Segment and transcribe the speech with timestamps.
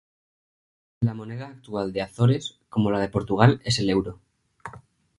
[1.01, 4.19] La moneda actual de Azores, como la de Portugal es el Euro.